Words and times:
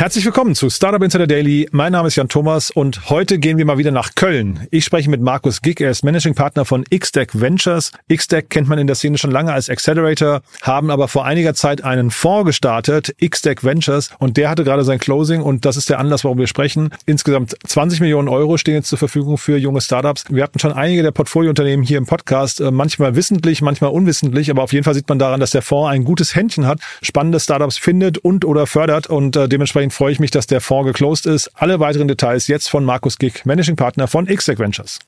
Herzlich 0.00 0.24
willkommen 0.24 0.54
zu 0.54 0.70
Startup 0.70 1.02
Insider 1.02 1.26
Daily. 1.26 1.68
Mein 1.72 1.92
Name 1.92 2.08
ist 2.08 2.16
Jan 2.16 2.30
Thomas 2.30 2.70
und 2.70 3.10
heute 3.10 3.38
gehen 3.38 3.58
wir 3.58 3.66
mal 3.66 3.76
wieder 3.76 3.90
nach 3.90 4.14
Köln. 4.14 4.66
Ich 4.70 4.86
spreche 4.86 5.10
mit 5.10 5.20
Markus 5.20 5.60
Gick, 5.60 5.82
er 5.82 5.90
ist 5.90 6.04
Managing 6.04 6.34
Partner 6.34 6.64
von 6.64 6.84
XDeck 6.84 7.38
Ventures. 7.38 7.92
XDeck 8.10 8.48
kennt 8.48 8.66
man 8.66 8.78
in 8.78 8.86
der 8.86 8.96
Szene 8.96 9.18
schon 9.18 9.30
lange 9.30 9.52
als 9.52 9.68
Accelerator, 9.68 10.40
haben 10.62 10.90
aber 10.90 11.06
vor 11.06 11.26
einiger 11.26 11.52
Zeit 11.52 11.84
einen 11.84 12.10
Fonds 12.10 12.46
gestartet, 12.46 13.14
XDeck 13.22 13.62
Ventures, 13.62 14.08
und 14.18 14.38
der 14.38 14.48
hatte 14.48 14.64
gerade 14.64 14.84
sein 14.84 14.98
Closing 14.98 15.42
und 15.42 15.66
das 15.66 15.76
ist 15.76 15.90
der 15.90 15.98
Anlass, 15.98 16.24
warum 16.24 16.38
wir 16.38 16.46
sprechen. 16.46 16.94
Insgesamt 17.04 17.54
20 17.66 18.00
Millionen 18.00 18.28
Euro 18.28 18.56
stehen 18.56 18.76
jetzt 18.76 18.88
zur 18.88 18.96
Verfügung 18.96 19.36
für 19.36 19.58
junge 19.58 19.82
Startups. 19.82 20.24
Wir 20.30 20.44
hatten 20.44 20.58
schon 20.60 20.72
einige 20.72 21.02
der 21.02 21.10
Portfoliounternehmen 21.10 21.84
hier 21.84 21.98
im 21.98 22.06
Podcast, 22.06 22.62
äh, 22.62 22.70
manchmal 22.70 23.16
wissentlich, 23.16 23.60
manchmal 23.60 23.90
unwissentlich, 23.90 24.50
aber 24.50 24.62
auf 24.62 24.72
jeden 24.72 24.84
Fall 24.84 24.94
sieht 24.94 25.10
man 25.10 25.18
daran, 25.18 25.40
dass 25.40 25.50
der 25.50 25.60
Fonds 25.60 25.90
ein 25.90 26.04
gutes 26.04 26.34
Händchen 26.34 26.66
hat, 26.66 26.80
spannende 27.02 27.38
Startups 27.38 27.76
findet 27.76 28.16
und 28.16 28.46
oder 28.46 28.66
fördert 28.66 29.06
und 29.06 29.36
äh, 29.36 29.46
dementsprechend 29.90 29.92
freue 29.92 30.12
ich 30.12 30.20
mich, 30.20 30.30
dass 30.30 30.46
der 30.46 30.60
Fonds 30.60 30.86
geclosed 30.86 31.26
ist. 31.26 31.50
Alle 31.54 31.80
weiteren 31.80 32.08
Details 32.08 32.48
jetzt 32.48 32.68
von 32.68 32.84
Markus 32.84 33.18
Gick, 33.18 33.44
Managing 33.46 33.76
Partner 33.76 34.08
von 34.08 34.26
XTech 34.26 34.58
Ventures. 34.58 34.98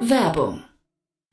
Werbung. 0.00 0.62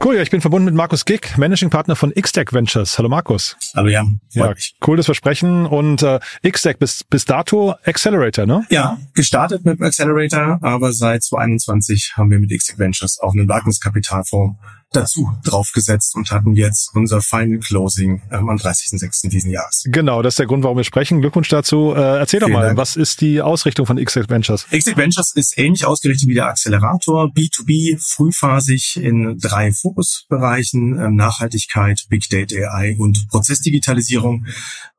Cool, 0.00 0.14
ja, 0.14 0.22
ich 0.22 0.30
bin 0.30 0.40
verbunden 0.40 0.66
mit 0.66 0.74
Markus 0.74 1.04
Gick, 1.04 1.36
Managing 1.36 1.70
Partner 1.70 1.96
von 1.96 2.14
XTech 2.14 2.52
Ventures. 2.52 2.98
Hallo 2.98 3.08
Markus. 3.08 3.56
Hallo 3.74 3.88
Jan. 3.88 4.20
Ja, 4.30 4.54
cool 4.86 4.96
das 4.96 5.06
Versprechen. 5.06 5.66
Und 5.66 6.04
äh, 6.04 6.20
XTech 6.48 6.78
bis, 6.78 7.02
bis 7.02 7.24
dato 7.24 7.74
Accelerator, 7.84 8.46
ne? 8.46 8.64
Ja, 8.70 8.98
gestartet 9.14 9.64
mit 9.64 9.80
dem 9.80 9.86
Accelerator, 9.86 10.60
aber 10.62 10.92
seit 10.92 11.24
2021 11.24 12.12
haben 12.16 12.30
wir 12.30 12.38
mit 12.38 12.56
XTech 12.56 12.78
Ventures 12.78 13.18
auch 13.18 13.32
einen 13.32 13.48
Wagniskapitalfonds 13.48 14.56
dazu 14.92 15.30
draufgesetzt 15.44 16.14
und 16.16 16.30
hatten 16.30 16.54
jetzt 16.54 16.90
unser 16.94 17.20
Final 17.20 17.58
Closing 17.58 18.22
ähm, 18.30 18.48
am 18.48 18.56
30.06. 18.56 19.28
diesen 19.28 19.50
Jahres. 19.50 19.84
Genau, 19.86 20.22
das 20.22 20.32
ist 20.34 20.38
der 20.38 20.46
Grund, 20.46 20.64
warum 20.64 20.76
wir 20.76 20.84
sprechen. 20.84 21.20
Glückwunsch 21.20 21.48
dazu. 21.48 21.92
Äh, 21.94 22.18
erzähl 22.18 22.40
Vielen 22.40 22.52
doch 22.52 22.58
mal, 22.58 22.66
Dank. 22.66 22.78
was 22.78 22.96
ist 22.96 23.20
die 23.20 23.42
Ausrichtung 23.42 23.86
von 23.86 24.02
XTech 24.02 24.28
Ventures? 24.28 24.66
XTech 24.70 24.96
Ventures 24.96 25.32
ist 25.34 25.58
ähnlich 25.58 25.84
ausgerichtet 25.84 26.28
wie 26.28 26.34
der 26.34 26.46
Accelerator, 26.46 27.26
B2B, 27.26 27.98
frühphasig 28.00 28.96
in 28.96 29.38
drei 29.38 29.72
Fokusbereichen, 29.72 30.98
ähm, 30.98 31.16
Nachhaltigkeit, 31.16 32.06
Big 32.08 32.28
Data 32.30 32.56
AI 32.56 32.96
und 32.98 33.28
Prozessdigitalisierung, 33.28 34.46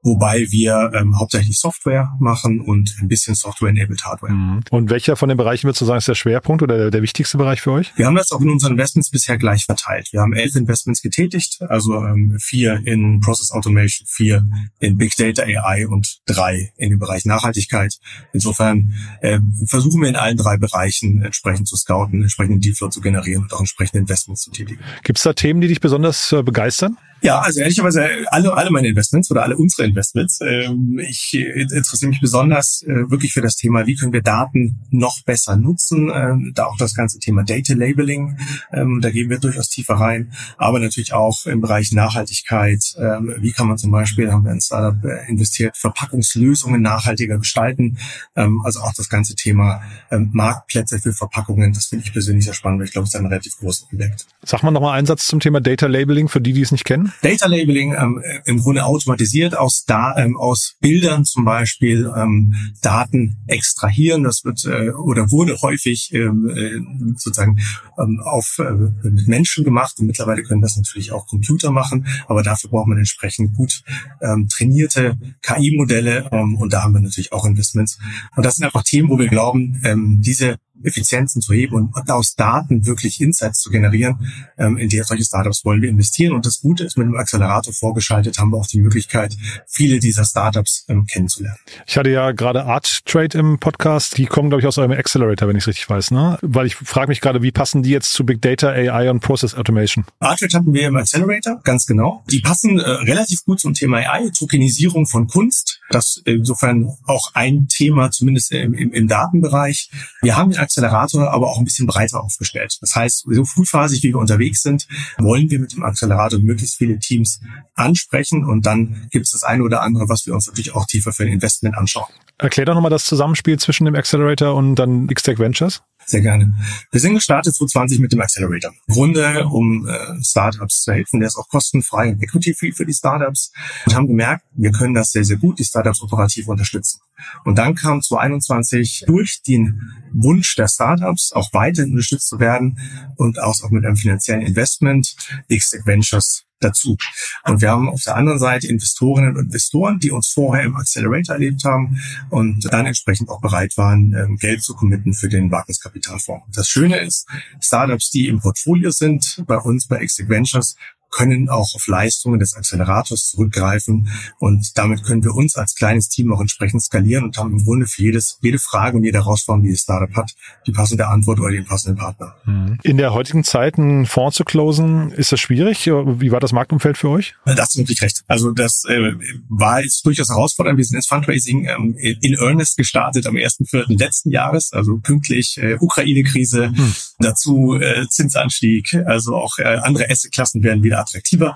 wobei 0.01 0.47
wir 0.49 0.91
ähm, 0.95 1.19
hauptsächlich 1.19 1.59
Software 1.59 2.15
machen 2.19 2.61
und 2.61 2.95
ein 3.01 3.07
bisschen 3.07 3.35
Software-enabled 3.35 4.03
Hardware. 4.05 4.61
Und 4.71 4.89
welcher 4.89 5.15
von 5.15 5.29
den 5.29 5.37
Bereichen 5.37 5.67
würdest 5.67 5.81
du 5.81 5.85
sagen, 5.85 5.97
ist 5.97 6.07
der 6.07 6.15
Schwerpunkt 6.15 6.63
oder 6.63 6.77
der, 6.77 6.91
der 6.91 7.01
wichtigste 7.01 7.37
Bereich 7.37 7.61
für 7.61 7.71
euch? 7.71 7.91
Wir 7.97 8.05
haben 8.05 8.15
das 8.15 8.31
auch 8.31 8.41
in 8.41 8.49
unseren 8.49 8.73
Investments 8.73 9.09
bisher 9.09 9.37
gleich 9.37 9.65
verteilt. 9.65 10.09
Wir 10.11 10.21
haben 10.21 10.33
elf 10.33 10.55
Investments 10.55 11.01
getätigt, 11.01 11.61
also 11.67 12.03
ähm, 12.05 12.37
vier 12.39 12.81
in 12.85 13.19
Process 13.19 13.51
Automation, 13.51 14.07
vier 14.07 14.49
in 14.79 14.97
Big 14.97 15.15
Data 15.15 15.43
AI 15.43 15.87
und 15.87 16.19
drei 16.25 16.71
in 16.77 16.91
dem 16.91 16.99
Bereich 16.99 17.25
Nachhaltigkeit. 17.25 17.97
Insofern 18.33 18.93
ähm, 19.21 19.53
versuchen 19.67 20.01
wir 20.01 20.09
in 20.09 20.15
allen 20.15 20.37
drei 20.37 20.57
Bereichen 20.57 21.21
entsprechend 21.23 21.67
zu 21.67 21.75
scouten, 21.75 22.21
entsprechenden 22.21 22.61
Dealflow 22.61 22.89
zu 22.89 23.01
generieren 23.01 23.43
und 23.43 23.53
auch 23.53 23.59
entsprechende 23.59 23.99
Investments 23.99 24.43
zu 24.43 24.51
tätigen. 24.51 24.81
Gibt 25.03 25.19
es 25.19 25.23
da 25.23 25.33
Themen, 25.33 25.61
die 25.61 25.67
dich 25.67 25.81
besonders 25.81 26.31
äh, 26.31 26.41
begeistern? 26.41 26.97
Ja, 27.21 27.39
also 27.39 27.59
ehrlicherweise 27.59 28.07
alle, 28.27 28.53
alle 28.53 28.71
meine 28.71 28.87
Investments 28.87 29.29
oder 29.29 29.43
alle 29.43 29.57
unsere 29.57 29.85
Investments. 29.85 30.39
Ähm, 30.41 30.99
ich 31.01 31.33
äh, 31.33 31.61
interessiere 31.61 32.09
mich 32.09 32.21
besonders 32.21 32.83
äh, 32.83 33.09
wirklich 33.09 33.33
für 33.33 33.41
das 33.41 33.55
Thema, 33.55 33.85
wie 33.87 33.95
können 33.95 34.13
wir 34.13 34.21
Daten 34.21 34.79
noch 34.89 35.21
besser 35.23 35.57
nutzen. 35.57 36.11
Ähm, 36.13 36.53
da 36.55 36.65
auch 36.65 36.77
das 36.77 36.93
ganze 36.95 37.19
Thema 37.19 37.43
Data 37.43 37.73
Labeling, 37.73 38.37
ähm, 38.71 38.99
da 39.01 39.09
gehen 39.09 39.29
wir 39.29 39.39
durchaus 39.39 39.69
tiefer 39.69 39.95
rein. 39.95 40.31
Aber 40.57 40.79
natürlich 40.79 41.13
auch 41.13 41.45
im 41.45 41.61
Bereich 41.61 41.91
Nachhaltigkeit. 41.91 42.95
Ähm, 42.97 43.35
wie 43.39 43.51
kann 43.51 43.67
man 43.67 43.77
zum 43.77 43.91
Beispiel, 43.91 44.31
haben 44.31 44.45
wir 44.45 44.51
in 44.51 44.61
Startup 44.61 45.03
äh, 45.03 45.29
investiert, 45.29 45.75
Verpackungslösungen 45.77 46.81
nachhaltiger 46.81 47.37
gestalten. 47.37 47.97
Ähm, 48.35 48.61
also 48.63 48.79
auch 48.79 48.93
das 48.93 49.09
ganze 49.09 49.35
Thema 49.35 49.81
ähm, 50.11 50.29
Marktplätze 50.33 50.99
für 50.99 51.13
Verpackungen. 51.13 51.73
Das 51.73 51.87
finde 51.87 52.05
ich 52.05 52.13
persönlich 52.13 52.45
sehr 52.45 52.53
spannend, 52.53 52.79
weil 52.79 52.85
ich 52.85 52.93
glaube, 52.93 53.07
es 53.07 53.13
ist 53.13 53.19
ein 53.19 53.25
relativ 53.25 53.57
großes 53.57 53.87
Objekt. 53.91 54.25
Sag 54.43 54.63
mal 54.63 54.71
nochmal 54.71 54.97
einen 54.97 55.07
Satz 55.07 55.27
zum 55.27 55.39
Thema 55.39 55.59
Data 55.59 55.87
Labeling 55.87 56.29
für 56.29 56.41
die, 56.41 56.53
die 56.53 56.61
es 56.61 56.71
nicht 56.71 56.85
kennen. 56.85 57.08
Data 57.21 57.47
Labeling 57.47 57.93
ähm, 57.93 58.21
im 58.45 58.59
Grunde 58.59 58.85
automatisiert 58.85 59.57
aus, 59.57 59.85
da, 59.85 60.15
ähm, 60.17 60.37
aus 60.37 60.75
Bildern 60.79 61.25
zum 61.25 61.45
Beispiel 61.45 62.11
ähm, 62.15 62.53
Daten 62.81 63.37
extrahieren. 63.47 64.23
Das 64.23 64.43
wird 64.43 64.65
äh, 64.65 64.91
oder 64.91 65.31
wurde 65.31 65.61
häufig 65.61 66.11
ähm, 66.13 66.49
äh, 66.49 67.13
sozusagen 67.17 67.59
ähm, 67.97 68.21
auf 68.23 68.59
äh, 68.59 69.09
mit 69.09 69.27
Menschen 69.27 69.63
gemacht 69.63 69.99
und 69.99 70.07
mittlerweile 70.07 70.43
können 70.43 70.61
das 70.61 70.75
natürlich 70.77 71.11
auch 71.11 71.27
Computer 71.27 71.71
machen, 71.71 72.07
aber 72.27 72.43
dafür 72.43 72.69
braucht 72.69 72.87
man 72.87 72.97
entsprechend 72.97 73.53
gut 73.55 73.83
ähm, 74.21 74.47
trainierte 74.47 75.17
KI-Modelle 75.41 76.29
ähm, 76.31 76.55
und 76.55 76.73
da 76.73 76.83
haben 76.83 76.93
wir 76.93 77.01
natürlich 77.01 77.31
auch 77.31 77.45
Investments. 77.45 77.99
Und 78.35 78.45
das 78.45 78.55
sind 78.55 78.65
einfach 78.65 78.83
Themen, 78.83 79.09
wo 79.09 79.19
wir 79.19 79.27
glauben, 79.27 79.81
ähm, 79.83 80.21
diese 80.21 80.57
Effizienzen 80.83 81.41
zu 81.41 81.53
heben 81.53 81.75
und 81.75 82.09
aus 82.09 82.35
Daten 82.35 82.85
wirklich 82.85 83.21
Insights 83.21 83.59
zu 83.59 83.69
generieren, 83.69 84.31
ähm, 84.57 84.77
in 84.77 84.89
die 84.89 84.99
solche 85.03 85.23
Startups 85.23 85.65
wollen 85.65 85.81
wir 85.81 85.89
investieren. 85.89 86.33
Und 86.33 86.45
das 86.45 86.61
Gute 86.61 86.83
ist, 86.83 86.97
mit 86.97 87.07
dem 87.07 87.15
Accelerator 87.15 87.73
vorgeschaltet 87.73 88.37
haben 88.37 88.51
wir 88.51 88.57
auch 88.57 88.67
die 88.67 88.79
Möglichkeit, 88.79 89.35
viele 89.67 89.99
dieser 89.99 90.25
Startups 90.25 90.85
ähm, 90.87 91.05
kennenzulernen. 91.05 91.57
Ich 91.87 91.97
hatte 91.97 92.09
ja 92.09 92.31
gerade 92.31 92.65
Art 92.65 93.05
Trade 93.05 93.37
im 93.37 93.59
Podcast. 93.59 94.17
Die 94.17 94.25
kommen, 94.25 94.49
glaube 94.49 94.61
ich, 94.61 94.67
aus 94.67 94.77
eurem 94.77 94.91
Accelerator, 94.91 95.47
wenn 95.47 95.55
ich 95.55 95.63
es 95.63 95.67
richtig 95.67 95.89
weiß. 95.89 96.11
Ne? 96.11 96.37
Weil 96.41 96.67
ich 96.67 96.75
frage 96.75 97.09
mich 97.09 97.21
gerade, 97.21 97.41
wie 97.41 97.51
passen 97.51 97.83
die 97.83 97.89
jetzt 97.89 98.13
zu 98.13 98.25
Big 98.25 98.41
Data, 98.41 98.69
AI 98.69 99.09
und 99.09 99.19
Process 99.19 99.55
Automation? 99.55 100.05
Artrate 100.19 100.57
hatten 100.57 100.73
wir 100.73 100.87
im 100.87 100.95
Accelerator, 100.95 101.59
ganz 101.63 101.85
genau. 101.85 102.23
Die 102.29 102.39
passen 102.39 102.79
äh, 102.79 102.89
relativ 102.89 103.43
gut 103.45 103.59
zum 103.59 103.73
Thema 103.73 103.97
AI, 103.97 104.29
Tokenisierung 104.37 105.05
von 105.05 105.27
Kunst. 105.27 105.79
Das 105.89 106.21
insofern 106.25 106.89
auch 107.05 107.31
ein 107.33 107.67
Thema, 107.67 108.11
zumindest 108.11 108.51
im, 108.51 108.73
im, 108.73 108.91
im 108.91 109.07
Datenbereich. 109.07 109.89
Wir 110.21 110.37
haben 110.37 110.51
den 110.51 110.59
Accelerator 110.69 111.31
aber 111.31 111.47
auch 111.47 111.57
ein 111.57 111.65
bisschen 111.65 111.87
breiter 111.87 112.23
aufgestellt. 112.23 112.77
Das 112.81 112.95
heißt, 112.95 113.25
so 113.27 113.45
frühphasig 113.45 114.03
wie 114.03 114.09
wir 114.09 114.19
unterwegs 114.19 114.61
sind, 114.61 114.87
wollen 115.17 115.49
wir 115.49 115.59
mit 115.59 115.73
dem 115.73 115.83
Accelerator 115.83 116.39
möglichst 116.39 116.77
viele 116.77 116.99
Teams 116.99 117.41
ansprechen 117.73 118.45
und 118.45 118.65
dann 118.65 119.07
gibt 119.11 119.25
es 119.25 119.31
das 119.31 119.43
eine 119.43 119.63
oder 119.63 119.81
andere, 119.81 120.09
was 120.09 120.25
wir 120.25 120.33
uns 120.33 120.47
natürlich 120.47 120.75
auch 120.75 120.85
tiefer 120.85 121.11
für 121.11 121.23
ein 121.23 121.29
Investment 121.29 121.75
anschauen. 121.75 122.09
Erklär 122.37 122.65
doch 122.65 122.75
nochmal 122.75 122.91
das 122.91 123.05
Zusammenspiel 123.05 123.59
zwischen 123.59 123.85
dem 123.85 123.95
Accelerator 123.95 124.55
und 124.55 124.75
dann 124.75 125.07
XTech 125.07 125.39
Ventures. 125.39 125.81
Sehr 126.09 126.21
gerne. 126.21 126.51
Wir 126.91 126.99
sind 126.99 127.13
gestartet 127.13 127.53
2020 127.53 127.99
mit 127.99 128.11
dem 128.11 128.19
Accelerator. 128.19 128.73
Grunde, 128.87 129.45
um 129.45 129.87
äh, 129.87 130.23
Startups 130.23 130.81
zu 130.81 130.91
helfen. 130.91 131.19
Der 131.19 131.27
ist 131.27 131.35
auch 131.35 131.47
kostenfrei 131.47 132.09
und 132.09 132.23
equity-free 132.23 132.71
für 132.71 132.87
die 132.87 132.95
Startups. 132.95 133.51
Und 133.85 133.93
haben 133.93 134.07
gemerkt, 134.07 134.43
wir 134.55 134.71
können 134.71 134.95
das 134.95 135.11
sehr, 135.11 135.23
sehr 135.23 135.37
gut, 135.37 135.59
die 135.59 135.63
Startups 135.63 136.01
operativ 136.01 136.47
unterstützen. 136.47 136.99
Und 137.45 137.59
dann 137.59 137.75
kam 137.75 138.01
2021 138.01 139.03
durch 139.05 139.43
den 139.43 139.81
Wunsch 140.11 140.55
der 140.55 140.67
Startups, 140.67 141.31
auch 141.31 141.53
weiterhin 141.53 141.91
unterstützt 141.91 142.27
zu 142.27 142.39
werden 142.39 142.79
und 143.15 143.39
auch, 143.39 143.61
auch 143.63 143.69
mit 143.69 143.85
einem 143.85 143.95
finanziellen 143.95 144.41
Investment, 144.41 145.15
XTech 145.47 145.85
Ventures 145.85 146.48
dazu. 146.59 146.97
Und 147.45 147.61
wir 147.61 147.71
haben 147.71 147.89
auf 147.89 148.03
der 148.03 148.15
anderen 148.15 148.39
Seite 148.39 148.67
Investorinnen 148.67 149.35
und 149.35 149.45
Investoren, 149.45 149.99
die 149.99 150.11
uns 150.11 150.27
vorher 150.29 150.65
im 150.65 150.75
Accelerator 150.75 151.35
erlebt 151.35 151.63
haben 151.63 151.99
und 152.29 152.67
dann 152.71 152.85
entsprechend 152.85 153.29
auch 153.29 153.41
bereit 153.41 153.77
waren, 153.77 154.13
ähm, 154.13 154.37
Geld 154.37 154.63
zu 154.63 154.75
committen 154.75 155.13
für 155.13 155.29
den 155.29 155.51
Wagniskapitalfonds. 155.51 156.45
Das 156.53 156.67
Schöne 156.67 156.99
ist, 156.99 157.27
Startups, 157.61 158.09
die 158.09 158.27
im 158.27 158.39
Portfolio 158.39 158.91
sind, 158.91 159.43
bei 159.47 159.57
uns 159.57 159.87
bei 159.87 159.97
Exit 159.97 160.29
Ventures, 160.29 160.75
können 161.09 161.49
auch 161.49 161.75
auf 161.75 161.87
Leistungen 161.87 162.39
des 162.39 162.55
Accelerators 162.55 163.29
zurückgreifen 163.31 164.09
und 164.39 164.77
damit 164.77 165.03
können 165.03 165.23
wir 165.23 165.33
uns 165.33 165.55
als 165.55 165.75
kleines 165.75 166.09
Team 166.09 166.31
auch 166.33 166.41
entsprechend 166.41 166.83
skalieren 166.83 167.25
und 167.25 167.37
haben 167.37 167.51
im 167.51 167.63
Grunde 167.63 167.85
für 167.85 168.01
jedes, 168.01 168.37
jede 168.41 168.59
Frage 168.59 168.97
und 168.97 169.03
jede 169.03 169.19
Herausforderung, 169.19 169.65
die 169.65 169.71
das 169.71 169.81
Startup 169.81 170.15
hat, 170.15 170.33
die 170.67 170.71
passende 170.71 171.07
Antwort 171.07 171.39
oder 171.39 171.51
den 171.51 171.65
passenden 171.65 171.97
Partner. 171.97 172.35
Mhm. 172.45 172.77
In 172.83 172.97
der 172.97 173.13
heutigen 173.13 173.43
Zeit 173.43 173.77
einen 173.77 174.05
Fonds 174.05 174.37
zu 174.37 174.43
closen, 174.43 175.11
ist 175.11 175.31
das 175.31 175.39
schwierig? 175.39 175.87
Wie 175.87 176.31
war 176.31 176.39
das 176.39 176.51
Marktumfeld 176.51 176.97
für 176.97 177.09
euch? 177.09 177.35
Da 177.45 177.57
hast 177.57 177.75
du 177.75 177.79
natürlich 177.79 178.01
recht. 178.01 178.23
Also 178.27 178.51
das 178.51 178.83
äh, 178.87 179.13
war 179.49 179.81
jetzt 179.81 180.05
durchaus 180.05 180.29
herausfordernd. 180.29 180.77
Wir 180.77 180.85
sind 180.85 180.97
ins 180.97 181.07
Fundraising 181.07 181.65
ähm, 181.65 181.95
in 181.97 182.35
earnest 182.37 182.77
gestartet 182.77 183.25
am 183.27 183.35
1.4. 183.35 183.97
letzten 183.97 184.31
Jahres, 184.31 184.71
also 184.73 184.97
pünktlich 184.97 185.57
äh, 185.57 185.77
Ukraine-Krise, 185.79 186.71
hm. 186.75 186.95
dazu 187.19 187.75
äh, 187.79 188.07
Zinsanstieg, 188.07 188.93
also 189.05 189.35
auch 189.35 189.57
äh, 189.57 189.63
andere 189.63 190.09
Assetklassen 190.09 190.63
werden 190.63 190.83
wieder 190.83 190.98
attraktiver. 190.99 191.55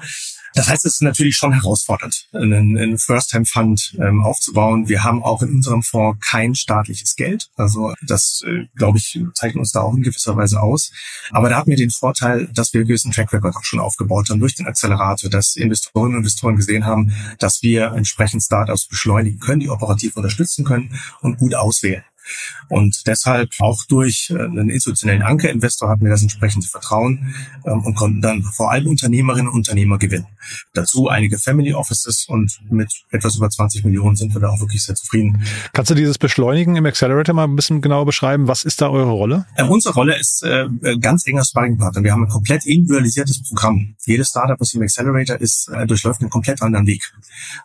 Das 0.55 0.67
heißt, 0.67 0.85
es 0.85 0.95
ist 0.95 1.01
natürlich 1.01 1.35
schon 1.35 1.51
herausfordernd, 1.51 2.27
einen, 2.31 2.77
einen 2.77 2.97
First-Time-Fund 2.99 3.97
ähm, 3.99 4.21
aufzubauen. 4.23 4.87
Wir 4.87 5.03
haben 5.03 5.23
auch 5.23 5.41
in 5.41 5.49
unserem 5.49 5.81
Fonds 5.81 6.19
kein 6.25 6.53
staatliches 6.53 7.15
Geld. 7.15 7.49
Also 7.55 7.93
das, 8.03 8.43
äh, 8.45 8.67
glaube 8.75 8.99
ich, 8.99 9.19
zeichnet 9.33 9.59
uns 9.59 9.71
da 9.71 9.81
auch 9.81 9.95
in 9.95 10.03
gewisser 10.03 10.37
Weise 10.37 10.61
aus. 10.61 10.91
Aber 11.31 11.49
da 11.49 11.57
hatten 11.57 11.71
wir 11.71 11.77
den 11.77 11.89
Vorteil, 11.89 12.47
dass 12.53 12.73
wir 12.73 12.83
gewissen 12.83 13.11
Track 13.11 13.33
Record 13.33 13.55
auch 13.55 13.63
schon 13.63 13.79
aufgebaut 13.79 14.29
haben 14.29 14.39
durch 14.39 14.55
den 14.55 14.67
Accelerator, 14.67 15.29
dass 15.29 15.55
Investorinnen 15.55 16.17
und 16.17 16.19
Investoren 16.19 16.55
gesehen 16.55 16.85
haben, 16.85 17.13
dass 17.39 17.63
wir 17.63 17.93
entsprechend 17.93 18.43
Startups 18.43 18.87
beschleunigen 18.87 19.39
können, 19.39 19.59
die 19.59 19.69
operativ 19.69 20.15
unterstützen 20.15 20.65
können 20.65 20.99
und 21.21 21.37
gut 21.37 21.55
auswählen. 21.55 22.03
Und 22.69 23.07
deshalb 23.07 23.49
auch 23.59 23.83
durch 23.85 24.29
äh, 24.29 24.39
einen 24.39 24.69
institutionellen 24.69 25.21
Ankerinvestor 25.21 25.89
hatten 25.89 26.03
wir 26.03 26.11
das 26.11 26.21
entsprechende 26.21 26.67
Vertrauen 26.67 27.33
ähm, 27.65 27.83
und 27.83 27.95
konnten 27.95 28.21
dann 28.21 28.43
vor 28.43 28.71
allem 28.71 28.87
Unternehmerinnen 28.87 29.47
und 29.47 29.55
Unternehmer 29.55 29.97
gewinnen. 29.97 30.27
Dazu 30.73 31.07
einige 31.07 31.37
Family 31.37 31.73
Offices 31.73 32.25
und 32.27 32.59
mit 32.69 32.91
etwas 33.11 33.37
über 33.37 33.49
20 33.49 33.85
Millionen 33.85 34.15
sind 34.15 34.33
wir 34.33 34.41
da 34.41 34.49
auch 34.49 34.59
wirklich 34.59 34.83
sehr 34.83 34.95
zufrieden. 34.95 35.43
Kannst 35.71 35.91
du 35.91 35.95
dieses 35.95 36.17
Beschleunigen 36.17 36.75
im 36.75 36.85
Accelerator 36.85 37.33
mal 37.33 37.45
ein 37.45 37.55
bisschen 37.55 37.81
genauer 37.81 38.05
beschreiben? 38.05 38.47
Was 38.47 38.63
ist 38.63 38.81
da 38.81 38.89
eure 38.89 39.11
Rolle? 39.11 39.45
Ähm, 39.57 39.69
unsere 39.69 39.93
Rolle 39.93 40.19
ist 40.19 40.43
äh, 40.43 40.67
ganz 40.99 41.25
enger 41.27 41.43
Sparringpartner. 41.43 42.03
Wir 42.03 42.11
haben 42.11 42.23
ein 42.23 42.29
komplett 42.29 42.65
individualisiertes 42.65 43.43
Programm. 43.43 43.95
Jedes 44.05 44.29
Startup, 44.29 44.59
was 44.59 44.73
im 44.73 44.81
Accelerator 44.81 45.39
ist, 45.39 45.69
äh, 45.69 45.85
durchläuft 45.85 46.21
einen 46.21 46.29
komplett 46.29 46.61
anderen 46.61 46.87
Weg. 46.87 47.13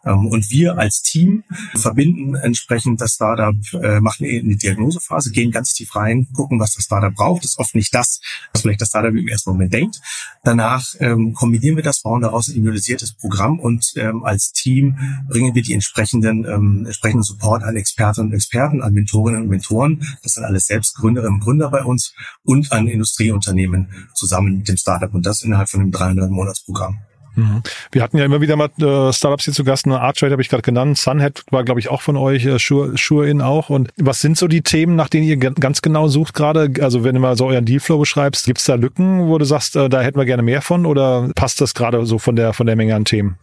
Ähm, 0.04 0.26
und 0.26 0.50
wir 0.50 0.78
als 0.78 1.02
Team 1.02 1.44
verbinden 1.74 2.34
entsprechend 2.34 3.00
das 3.00 3.14
Startup, 3.14 3.54
äh, 3.82 4.00
machen 4.00 4.24
in 4.48 4.58
die 4.58 4.66
Diagnosephase, 4.66 5.30
gehen 5.30 5.50
ganz 5.50 5.72
tief 5.72 5.94
rein, 5.94 6.28
gucken, 6.32 6.58
was 6.58 6.74
das 6.74 6.84
Startup 6.84 7.14
braucht. 7.14 7.44
Das 7.44 7.52
ist 7.52 7.58
oft 7.58 7.74
nicht 7.74 7.94
das, 7.94 8.20
was 8.52 8.62
vielleicht 8.62 8.80
das 8.80 8.88
Startup 8.88 9.14
im 9.14 9.28
ersten 9.28 9.50
Moment 9.50 9.72
denkt. 9.72 10.00
Danach 10.44 10.94
ähm, 11.00 11.34
kombinieren 11.34 11.76
wir 11.76 11.82
das, 11.82 12.00
bauen 12.00 12.22
daraus 12.22 12.48
ein 12.48 12.54
individualisiertes 12.54 13.12
Programm 13.12 13.60
und 13.60 13.92
ähm, 13.96 14.24
als 14.24 14.52
Team 14.52 14.96
bringen 15.28 15.54
wir 15.54 15.62
die 15.62 15.74
entsprechenden, 15.74 16.44
ähm, 16.44 16.84
entsprechenden 16.86 17.22
Support 17.22 17.62
an 17.62 17.76
Expertinnen 17.76 18.30
und 18.30 18.34
Experten, 18.34 18.82
an 18.82 18.92
Mentorinnen 18.92 19.42
und 19.42 19.48
Mentoren. 19.48 20.02
Das 20.22 20.34
sind 20.34 20.44
alles 20.44 20.66
selbst 20.66 20.98
und 21.02 21.40
Gründer 21.40 21.70
bei 21.70 21.84
uns 21.84 22.14
und 22.44 22.72
an 22.72 22.88
Industrieunternehmen 22.88 23.88
zusammen 24.14 24.58
mit 24.58 24.68
dem 24.68 24.76
Startup 24.76 25.12
und 25.12 25.26
das 25.26 25.42
innerhalb 25.42 25.68
von 25.68 25.80
einem 25.80 25.90
300-Monats-Programm. 25.90 26.98
Mhm. 27.38 27.62
Wir 27.92 28.02
hatten 28.02 28.18
ja 28.18 28.24
immer 28.24 28.40
wieder 28.40 28.56
mal 28.56 28.68
äh, 28.80 29.12
Startups 29.12 29.44
hier 29.44 29.54
zu 29.54 29.64
Gast, 29.64 29.86
eine 29.86 30.00
Archtrade 30.00 30.32
habe 30.32 30.42
ich 30.42 30.48
gerade 30.48 30.62
genannt, 30.62 30.98
Sunhead 30.98 31.44
war 31.50 31.64
glaube 31.64 31.78
ich 31.80 31.88
auch 31.88 32.02
von 32.02 32.16
euch, 32.16 32.44
äh, 32.44 32.58
Sure, 32.58 32.94
Sure 32.96 33.28
In 33.28 33.40
auch. 33.40 33.70
Und 33.70 33.90
was 33.96 34.20
sind 34.20 34.36
so 34.36 34.48
die 34.48 34.62
Themen, 34.62 34.96
nach 34.96 35.08
denen 35.08 35.26
ihr 35.26 35.36
ganz 35.36 35.80
genau 35.82 36.08
sucht 36.08 36.34
gerade? 36.34 36.72
Also 36.80 37.04
wenn 37.04 37.14
du 37.14 37.20
mal 37.20 37.36
so 37.36 37.46
euren 37.46 37.64
Dealflow 37.64 37.98
beschreibst, 37.98 38.46
gibt 38.46 38.58
es 38.58 38.64
da 38.64 38.74
Lücken, 38.74 39.28
wo 39.28 39.38
du 39.38 39.44
sagst, 39.44 39.76
äh, 39.76 39.88
da 39.88 40.02
hätten 40.02 40.18
wir 40.18 40.24
gerne 40.24 40.42
mehr 40.42 40.62
von 40.62 40.84
oder 40.84 41.30
passt 41.34 41.60
das 41.60 41.74
gerade 41.74 42.04
so 42.06 42.18
von 42.18 42.36
der 42.36 42.52
von 42.52 42.66
der 42.66 42.76
Menge 42.76 42.94
an 42.94 43.04
Themen? 43.04 43.38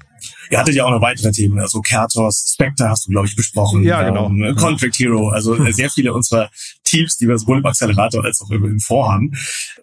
Ihr 0.50 0.60
hattet 0.60 0.76
ja 0.76 0.86
auch 0.86 0.92
noch 0.92 1.02
weitere 1.02 1.32
Themen, 1.32 1.60
also 1.60 1.82
Kertos, 1.82 2.54
Spectre 2.54 2.90
hast 2.90 3.08
du, 3.08 3.12
glaube 3.12 3.28
ich, 3.28 3.36
besprochen. 3.36 3.84
Ja, 3.84 4.04
genau. 4.04 4.28
Ähm, 4.28 4.56
Contract 4.56 4.98
Hero, 4.98 5.30
also 5.30 5.56
äh, 5.56 5.72
sehr 5.72 5.90
viele 5.90 6.14
unserer 6.14 6.50
Teams, 6.96 7.18
die 7.18 7.28
wir 7.28 7.38
sowohl 7.38 7.60
im 7.60 7.66
Accelerator 7.66 8.24
als 8.24 8.42
auch 8.42 8.50
im 8.50 8.80
Vorhaben. 8.80 9.32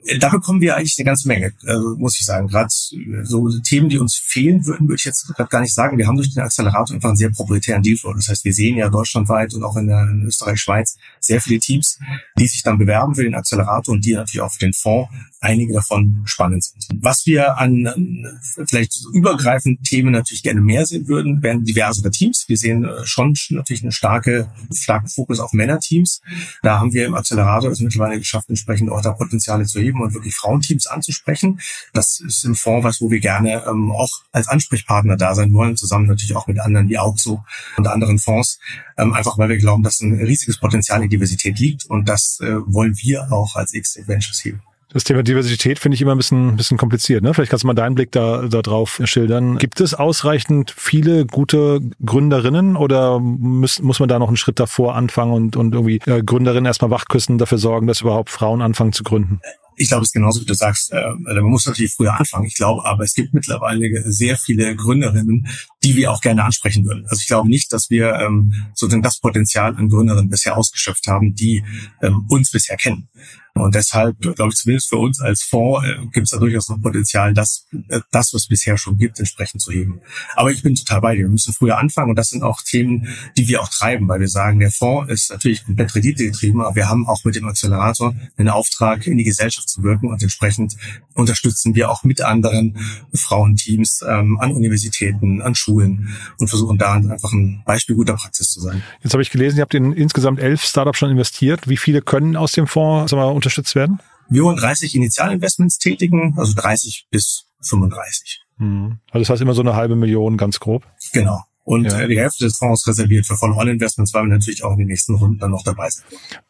Äh, 0.04 0.18
da 0.18 0.28
bekommen 0.28 0.60
wir 0.60 0.76
eigentlich 0.76 0.96
eine 0.98 1.06
ganze 1.06 1.28
Menge, 1.28 1.52
also 1.66 1.96
muss 1.96 2.18
ich 2.18 2.24
sagen. 2.24 2.48
Gerade 2.48 2.68
äh, 2.68 3.24
so 3.24 3.48
Themen, 3.60 3.88
die 3.88 3.98
uns 3.98 4.16
fehlen 4.16 4.64
würden, 4.66 4.88
würde 4.88 4.98
ich 4.98 5.04
jetzt 5.04 5.26
gerade 5.28 5.48
gar 5.48 5.60
nicht 5.60 5.74
sagen. 5.74 5.98
Wir 5.98 6.06
haben 6.06 6.16
durch 6.16 6.32
den 6.32 6.42
Accelerator 6.42 6.94
einfach 6.94 7.10
einen 7.10 7.16
sehr 7.16 7.30
proprietären 7.30 7.82
Dealflow. 7.82 8.14
Das 8.14 8.28
heißt, 8.28 8.44
wir 8.44 8.52
sehen 8.52 8.76
ja 8.76 8.88
deutschlandweit 8.88 9.54
und 9.54 9.62
auch 9.62 9.76
in, 9.76 9.90
Österreich, 10.26 10.60
Schweiz 10.60 10.96
sehr 11.20 11.40
viele 11.40 11.58
Teams, 11.58 11.98
die 12.38 12.46
sich 12.46 12.62
dann 12.62 12.78
bewerben 12.78 13.14
für 13.14 13.24
den 13.24 13.34
Accelerator 13.34 13.94
und 13.94 14.04
die 14.04 14.14
natürlich 14.14 14.40
auch 14.40 14.52
für 14.52 14.60
den 14.60 14.72
Fonds 14.72 15.10
einige 15.40 15.72
davon 15.72 16.22
spannend 16.24 16.64
sind. 16.64 16.86
Was 17.02 17.26
wir 17.26 17.58
an 17.58 18.24
vielleicht 18.66 18.98
übergreifend 19.12 19.82
Themen 19.84 20.12
natürlich 20.12 20.42
gerne 20.42 20.60
mehr 20.60 20.86
sehen 20.86 21.08
würden, 21.08 21.42
wären 21.42 21.64
diversere 21.64 22.10
Teams. 22.10 22.44
Wir 22.48 22.56
sehen 22.56 22.84
äh, 22.84 23.04
schon 23.04 23.34
natürlich 23.50 23.82
einen 23.82 23.92
starke, 23.92 24.50
starken 24.72 25.08
Fokus 25.08 25.40
auf 25.40 25.52
Männerteams. 25.52 26.20
Da 26.62 26.78
haben 26.78 26.92
wir 26.92 27.01
im 27.06 27.14
Accelerator 27.14 27.70
es 27.70 27.80
mittlerweile 27.80 28.18
geschafft, 28.18 28.48
entsprechend 28.48 28.90
auch 28.90 29.00
da 29.00 29.12
Potenziale 29.12 29.64
zu 29.64 29.80
heben 29.80 30.00
und 30.00 30.14
wirklich 30.14 30.34
Frauenteams 30.34 30.86
anzusprechen. 30.86 31.60
Das 31.92 32.20
ist 32.20 32.44
im 32.44 32.54
Fonds 32.54 32.84
was, 32.84 33.00
wo 33.00 33.10
wir 33.10 33.20
gerne 33.20 33.64
ähm, 33.66 33.92
auch 33.92 34.10
als 34.32 34.48
Ansprechpartner 34.48 35.16
da 35.16 35.34
sein 35.34 35.52
wollen, 35.52 35.76
zusammen 35.76 36.06
natürlich 36.06 36.36
auch 36.36 36.46
mit 36.46 36.60
anderen 36.60 36.88
wie 36.88 36.98
AUXO 36.98 37.44
und 37.76 37.86
anderen 37.86 38.18
Fonds, 38.18 38.58
ähm, 38.96 39.12
einfach 39.12 39.38
weil 39.38 39.48
wir 39.48 39.58
glauben, 39.58 39.82
dass 39.82 40.00
ein 40.00 40.14
riesiges 40.14 40.58
Potenzial 40.58 41.02
in 41.02 41.10
Diversität 41.10 41.58
liegt 41.58 41.86
und 41.86 42.08
das 42.08 42.38
äh, 42.40 42.54
wollen 42.66 42.96
wir 42.98 43.32
auch 43.32 43.56
als 43.56 43.74
X 43.74 43.98
Ventures 44.06 44.44
heben. 44.44 44.62
Das 44.92 45.04
Thema 45.04 45.22
Diversität 45.22 45.78
finde 45.78 45.94
ich 45.94 46.02
immer 46.02 46.12
ein 46.12 46.18
bisschen, 46.18 46.56
bisschen 46.56 46.76
kompliziert. 46.76 47.22
Ne? 47.22 47.32
Vielleicht 47.32 47.50
kannst 47.50 47.62
du 47.62 47.66
mal 47.66 47.74
deinen 47.74 47.94
Blick 47.94 48.12
da, 48.12 48.42
da 48.48 48.60
drauf 48.60 49.00
schildern. 49.04 49.56
Gibt 49.56 49.80
es 49.80 49.94
ausreichend 49.94 50.74
viele 50.76 51.24
gute 51.24 51.80
Gründerinnen 52.04 52.76
oder 52.76 53.18
muss, 53.18 53.80
muss 53.80 54.00
man 54.00 54.08
da 54.08 54.18
noch 54.18 54.28
einen 54.28 54.36
Schritt 54.36 54.60
davor 54.60 54.94
anfangen 54.94 55.32
und, 55.32 55.56
und 55.56 55.74
irgendwie 55.74 56.00
äh, 56.06 56.22
Gründerinnen 56.22 56.66
erstmal 56.66 56.90
wachküssen, 56.90 57.38
dafür 57.38 57.58
sorgen, 57.58 57.86
dass 57.86 58.02
überhaupt 58.02 58.28
Frauen 58.30 58.60
anfangen 58.60 58.92
zu 58.92 59.02
gründen? 59.02 59.40
Ich 59.76 59.88
glaube, 59.88 60.02
es 60.02 60.08
ist 60.08 60.12
genauso, 60.12 60.42
wie 60.42 60.44
du 60.44 60.54
sagst. 60.54 60.92
Äh, 60.92 61.02
man 61.24 61.44
muss 61.44 61.64
natürlich 61.64 61.94
früher 61.94 62.18
anfangen. 62.18 62.44
Ich 62.44 62.54
glaube, 62.54 62.84
aber 62.84 63.04
es 63.04 63.14
gibt 63.14 63.32
mittlerweile 63.32 64.12
sehr 64.12 64.36
viele 64.36 64.76
Gründerinnen, 64.76 65.48
die 65.82 65.96
wir 65.96 66.12
auch 66.12 66.20
gerne 66.20 66.44
ansprechen 66.44 66.84
würden. 66.84 67.06
Also 67.08 67.20
ich 67.20 67.26
glaube 67.26 67.48
nicht, 67.48 67.72
dass 67.72 67.88
wir 67.88 68.14
ähm, 68.16 68.52
sozusagen 68.74 69.02
das 69.02 69.20
Potenzial 69.20 69.74
an 69.74 69.88
Gründerinnen 69.88 70.28
bisher 70.28 70.56
ausgeschöpft 70.56 71.06
haben, 71.06 71.34
die 71.34 71.64
ähm, 72.02 72.26
uns 72.28 72.50
bisher 72.50 72.76
kennen. 72.76 73.08
Und 73.54 73.74
deshalb, 73.74 74.18
glaube 74.18 74.48
ich, 74.48 74.56
zumindest 74.56 74.88
für 74.88 74.96
uns 74.96 75.20
als 75.20 75.42
Fonds 75.42 75.86
äh, 75.86 76.06
gibt 76.12 76.24
es 76.24 76.30
da 76.30 76.38
durchaus 76.38 76.70
noch 76.70 76.80
Potenzial, 76.80 77.34
das, 77.34 77.66
äh, 77.88 78.00
das, 78.10 78.32
was 78.32 78.42
es 78.42 78.48
bisher 78.48 78.78
schon 78.78 78.96
gibt, 78.96 79.18
entsprechend 79.18 79.60
zu 79.60 79.70
heben. 79.70 80.00
Aber 80.36 80.50
ich 80.50 80.62
bin 80.62 80.74
total 80.74 81.02
bei 81.02 81.14
dir. 81.14 81.22
Wir 81.24 81.28
müssen 81.28 81.52
früher 81.52 81.78
anfangen 81.78 82.10
und 82.10 82.16
das 82.16 82.30
sind 82.30 82.42
auch 82.42 82.62
Themen, 82.62 83.08
die 83.36 83.48
wir 83.48 83.60
auch 83.60 83.68
treiben, 83.68 84.08
weil 84.08 84.20
wir 84.20 84.28
sagen, 84.28 84.58
der 84.58 84.70
Fonds 84.70 85.12
ist 85.12 85.30
natürlich 85.30 85.64
komplett 85.64 85.94
renditegetrieben, 85.94 86.62
aber 86.62 86.74
wir 86.76 86.88
haben 86.88 87.06
auch 87.06 87.24
mit 87.24 87.34
dem 87.34 87.46
Accelerator 87.46 88.14
einen 88.38 88.48
Auftrag, 88.48 89.06
in 89.06 89.18
die 89.18 89.24
Gesellschaft 89.24 89.68
zu 89.68 89.82
wirken 89.82 90.08
und 90.08 90.22
entsprechend 90.22 90.76
unterstützen 91.14 91.74
wir 91.74 91.90
auch 91.90 92.04
mit 92.04 92.22
anderen 92.22 92.78
Frauenteams 93.12 94.02
ähm, 94.08 94.38
an 94.40 94.52
Universitäten, 94.52 95.42
an 95.42 95.54
Schulen 95.54 96.16
und 96.38 96.48
versuchen 96.48 96.78
da 96.78 96.94
einfach 96.94 97.32
ein 97.32 97.62
Beispiel 97.66 97.96
guter 97.96 98.14
Praxis 98.14 98.50
zu 98.50 98.60
sein. 98.60 98.82
Jetzt 99.02 99.12
habe 99.12 99.22
ich 99.22 99.30
gelesen, 99.30 99.58
ihr 99.58 99.62
habt 99.62 99.74
in 99.74 99.92
insgesamt 99.92 100.40
elf 100.40 100.62
Startups 100.62 100.98
schon 100.98 101.10
investiert. 101.10 101.68
Wie 101.68 101.76
viele 101.76 102.00
können 102.00 102.36
aus 102.36 102.52
dem 102.52 102.66
Fonds 102.66 103.10
sagen 103.10 103.22
wir, 103.22 103.41
unterstützt 103.42 103.74
werden? 103.74 104.00
Wir 104.28 104.44
wollen 104.44 104.56
30 104.56 104.94
Initialinvestments 104.94 105.78
tätigen, 105.78 106.34
also 106.38 106.54
30 106.54 107.08
bis 107.10 107.46
35. 107.60 108.42
Mhm. 108.58 108.98
Also 109.10 109.20
das 109.20 109.30
heißt 109.30 109.42
immer 109.42 109.54
so 109.54 109.62
eine 109.62 109.74
halbe 109.74 109.96
Million, 109.96 110.36
ganz 110.36 110.60
grob. 110.60 110.86
Genau. 111.12 111.42
Und 111.64 111.84
ja. 111.84 112.08
Die 112.08 112.18
Hälfte 112.18 112.44
des 112.44 112.56
Fonds 112.56 112.88
reserviert 112.88 113.24
für 113.24 113.36
Follow-on-Investments, 113.36 114.12
weil 114.14 114.24
wir 114.24 114.30
natürlich 114.30 114.64
auch 114.64 114.72
in 114.72 114.78
den 114.78 114.88
nächsten 114.88 115.14
Runden 115.14 115.38
dann 115.38 115.52
noch 115.52 115.62
dabei 115.62 115.88
sind. 115.90 116.04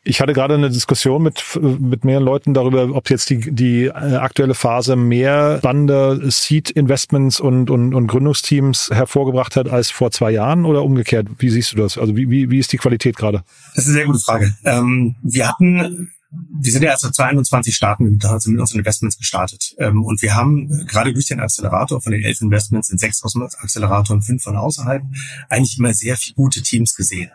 Ich 0.04 0.22
hatte 0.22 0.32
gerade 0.32 0.54
eine 0.54 0.70
Diskussion 0.70 1.22
mit, 1.22 1.44
mit 1.60 2.06
mehreren 2.06 2.24
Leuten 2.24 2.54
darüber, 2.54 2.88
ob 2.94 3.10
jetzt 3.10 3.28
die, 3.28 3.38
die 3.52 3.84
äh, 3.84 3.90
aktuelle 3.90 4.54
Phase 4.54 4.96
mehr 4.96 5.58
spannende 5.58 6.30
Seed-Investments 6.30 7.40
und, 7.40 7.68
und, 7.68 7.94
und 7.94 8.06
Gründungsteams 8.06 8.88
hervorgebracht 8.90 9.54
hat 9.56 9.68
als 9.68 9.90
vor 9.90 10.12
zwei 10.12 10.30
Jahren 10.30 10.64
oder 10.64 10.82
umgekehrt. 10.82 11.26
Wie 11.38 11.50
siehst 11.50 11.72
du 11.72 11.76
das? 11.76 11.98
Also 11.98 12.16
wie, 12.16 12.30
wie, 12.30 12.50
wie 12.50 12.58
ist 12.58 12.72
die 12.72 12.78
Qualität 12.78 13.16
gerade? 13.16 13.44
Das 13.74 13.84
ist 13.84 13.88
eine 13.88 13.98
sehr 13.98 14.06
gute 14.06 14.18
Frage. 14.18 14.54
Ähm, 14.64 15.16
wir 15.22 15.46
hatten 15.46 16.10
wir 16.32 16.72
sind 16.72 16.82
ja 16.82 16.90
erst 16.90 17.02
seit 17.02 17.14
22 17.14 17.74
Staaten 17.74 18.04
mit, 18.04 18.24
unseren 18.24 18.78
Investments 18.78 19.18
gestartet. 19.18 19.74
Ähm, 19.78 20.02
und 20.02 20.22
wir 20.22 20.34
haben 20.34 20.70
äh, 20.70 20.84
gerade 20.84 21.12
durch 21.12 21.26
den 21.26 21.40
Accelerator, 21.40 22.00
von 22.00 22.12
den 22.12 22.22
elf 22.22 22.40
Investments 22.40 22.88
sind 22.88 22.98
sechs 22.98 23.22
aus 23.22 23.34
dem 23.34 23.42
Accelerator 23.42 24.16
und 24.16 24.22
fünf 24.22 24.42
von 24.42 24.56
außerhalb, 24.56 25.02
eigentlich 25.48 25.78
immer 25.78 25.92
sehr 25.92 26.16
viele 26.16 26.34
gute 26.34 26.62
Teams 26.62 26.94
gesehen. 26.94 27.30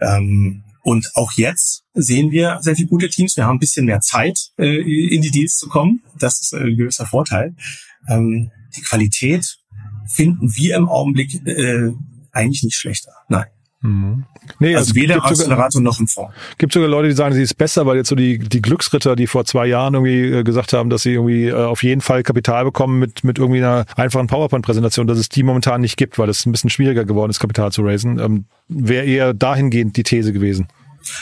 Ähm, 0.00 0.64
und 0.82 1.10
auch 1.14 1.32
jetzt 1.32 1.84
sehen 1.94 2.30
wir 2.30 2.58
sehr 2.60 2.76
viele 2.76 2.88
gute 2.88 3.08
Teams. 3.08 3.36
Wir 3.36 3.46
haben 3.46 3.56
ein 3.56 3.60
bisschen 3.60 3.86
mehr 3.86 4.00
Zeit, 4.00 4.50
äh, 4.58 5.14
in 5.14 5.22
die 5.22 5.30
Deals 5.30 5.56
zu 5.56 5.68
kommen. 5.68 6.02
Das 6.18 6.40
ist 6.40 6.54
ein 6.54 6.76
gewisser 6.76 7.06
Vorteil. 7.06 7.54
Ähm, 8.08 8.50
die 8.76 8.82
Qualität 8.82 9.56
finden 10.06 10.54
wir 10.56 10.76
im 10.76 10.88
Augenblick 10.88 11.34
äh, 11.46 11.92
eigentlich 12.32 12.62
nicht 12.64 12.76
schlechter. 12.76 13.12
Nein. 13.28 13.46
Mhm. 13.84 14.24
Nee, 14.60 14.74
also 14.76 14.94
weder 14.94 15.16
im 15.16 15.20
Accelerator 15.20 15.80
noch 15.82 16.00
im 16.00 16.08
Fonds. 16.08 16.32
Gibt 16.56 16.72
sogar 16.72 16.88
Leute, 16.88 17.08
die 17.08 17.14
sagen, 17.14 17.34
sie 17.34 17.42
ist 17.42 17.58
besser, 17.58 17.84
weil 17.84 17.96
jetzt 17.98 18.08
so 18.08 18.14
die, 18.14 18.38
die 18.38 18.62
Glücksritter, 18.62 19.14
die 19.14 19.26
vor 19.26 19.44
zwei 19.44 19.66
Jahren 19.66 19.92
irgendwie 19.92 20.38
äh, 20.38 20.42
gesagt 20.42 20.72
haben, 20.72 20.88
dass 20.88 21.02
sie 21.02 21.12
irgendwie 21.12 21.48
äh, 21.48 21.52
auf 21.52 21.82
jeden 21.82 22.00
Fall 22.00 22.22
Kapital 22.22 22.64
bekommen 22.64 22.98
mit, 22.98 23.24
mit 23.24 23.38
irgendwie 23.38 23.58
einer 23.58 23.84
einfachen 23.96 24.26
PowerPoint-Präsentation, 24.26 25.06
dass 25.06 25.18
es 25.18 25.28
die 25.28 25.42
momentan 25.42 25.82
nicht 25.82 25.98
gibt, 25.98 26.18
weil 26.18 26.30
es 26.30 26.46
ein 26.46 26.52
bisschen 26.52 26.70
schwieriger 26.70 27.04
geworden 27.04 27.28
ist, 27.28 27.40
Kapital 27.40 27.72
zu 27.72 27.82
raisen, 27.82 28.18
ähm, 28.18 28.46
wäre 28.68 29.04
eher 29.04 29.34
dahingehend 29.34 29.98
die 29.98 30.02
These 30.02 30.32
gewesen. 30.32 30.66